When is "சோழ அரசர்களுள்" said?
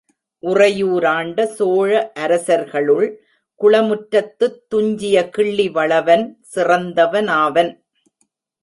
1.43-3.05